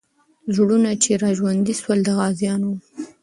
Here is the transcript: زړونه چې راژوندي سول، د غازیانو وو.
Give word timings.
زړونه 0.55 0.89
چې 1.03 1.11
راژوندي 1.23 1.73
سول، 1.81 1.99
د 2.03 2.09
غازیانو 2.17 2.67
وو. 2.71 2.79